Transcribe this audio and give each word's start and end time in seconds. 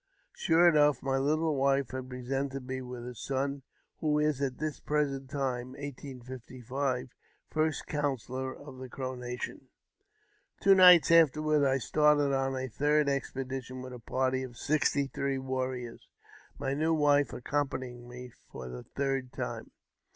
Sure 0.33 0.67
enough, 0.67 1.03
my 1.03 1.19
little 1.19 1.55
wife 1.55 1.91
had 1.91 2.09
presented 2.09 2.65
me 2.65 2.81
with 2.81 3.07
a 3.07 3.13
son, 3.13 3.61
who 3.99 4.17
is 4.17 4.41
at 4.41 4.57
this 4.57 4.79
present 4.79 5.29
time 5.29 5.73
(1855) 5.73 7.09
first 7.51 7.85
counsellor 7.85 8.51
of 8.57 8.79
the 8.79 8.89
Crow 8.89 9.13
nation. 9.13 9.67
Two 10.59 10.73
nights 10.73 11.11
afterward, 11.11 11.63
I 11.63 11.77
started 11.77 12.33
on 12.33 12.55
a 12.55 12.67
third 12.67 13.09
expedition 13.09 13.83
with 13.83 13.93
a 13.93 13.99
party 13.99 14.41
of 14.41 14.57
sixty 14.57 15.05
three 15.05 15.37
warriors, 15.37 16.07
my 16.57 16.73
new 16.73 16.95
wife 16.95 17.31
accompanying 17.31 18.09
me 18.09 18.31
for 18.51 18.69
the 18.69 18.81
third 18.81 19.31
time. 19.31 19.69